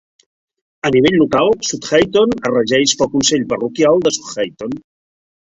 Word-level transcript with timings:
A 0.87 0.89
nivell 0.95 1.17
local, 1.23 1.51
South 1.73 1.85
Heighton 1.91 2.35
es 2.39 2.49
regeix 2.55 2.97
pel 3.03 3.13
Consell 3.15 3.47
Parroquial 3.53 4.03
de 4.09 4.15
South 4.17 4.37
Heighton. 4.45 4.79